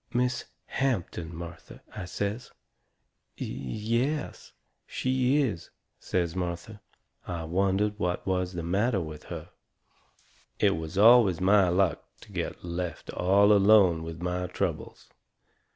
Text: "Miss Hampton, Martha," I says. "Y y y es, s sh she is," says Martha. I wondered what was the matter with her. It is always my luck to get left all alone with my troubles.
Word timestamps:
"Miss 0.11 0.45
Hampton, 0.65 1.35
Martha," 1.35 1.83
I 1.95 2.05
says. 2.05 2.49
"Y 3.39 3.45
y 3.45 3.97
y 3.99 4.03
es, 4.07 4.31
s 4.33 4.53
sh 4.87 4.99
she 5.01 5.37
is," 5.43 5.69
says 5.99 6.35
Martha. 6.35 6.81
I 7.27 7.43
wondered 7.43 7.99
what 7.99 8.25
was 8.25 8.53
the 8.53 8.63
matter 8.63 8.99
with 8.99 9.25
her. 9.25 9.51
It 10.57 10.73
is 10.73 10.97
always 10.97 11.39
my 11.39 11.69
luck 11.69 12.03
to 12.21 12.31
get 12.31 12.65
left 12.65 13.11
all 13.11 13.53
alone 13.53 14.01
with 14.01 14.23
my 14.23 14.47
troubles. 14.47 15.07